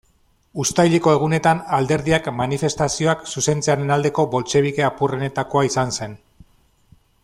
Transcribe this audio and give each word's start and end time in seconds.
Uztaileko 0.61 1.11
Egunetan, 1.17 1.61
alderdiak 1.79 2.31
manifestazioak 2.39 3.29
zuzentzearen 3.35 3.95
aldeko 3.99 4.29
boltxebike 4.35 4.89
apurrenetakoa 4.91 5.67
izan 5.73 5.99
zen. 6.01 6.21